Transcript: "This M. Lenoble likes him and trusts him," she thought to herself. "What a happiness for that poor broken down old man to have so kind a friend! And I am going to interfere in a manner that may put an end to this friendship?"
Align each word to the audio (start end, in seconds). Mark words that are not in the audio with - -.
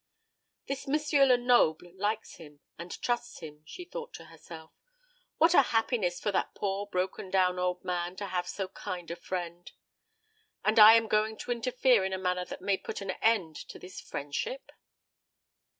"This 0.65 0.87
M. 0.87 0.95
Lenoble 1.27 1.93
likes 1.93 2.37
him 2.37 2.61
and 2.75 2.99
trusts 3.03 3.37
him," 3.37 3.61
she 3.67 3.85
thought 3.85 4.15
to 4.15 4.25
herself. 4.33 4.71
"What 5.37 5.53
a 5.53 5.61
happiness 5.61 6.19
for 6.19 6.31
that 6.31 6.55
poor 6.55 6.87
broken 6.87 7.29
down 7.29 7.59
old 7.59 7.85
man 7.85 8.15
to 8.15 8.25
have 8.25 8.47
so 8.47 8.69
kind 8.69 9.11
a 9.11 9.15
friend! 9.15 9.71
And 10.65 10.79
I 10.79 10.95
am 10.95 11.07
going 11.07 11.37
to 11.37 11.51
interfere 11.51 12.03
in 12.03 12.13
a 12.13 12.17
manner 12.17 12.45
that 12.45 12.63
may 12.63 12.77
put 12.77 13.01
an 13.01 13.11
end 13.21 13.55
to 13.55 13.77
this 13.77 14.01
friendship?" 14.01 14.71